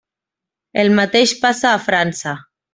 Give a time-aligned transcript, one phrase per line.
[0.85, 2.37] El mateix passa a França.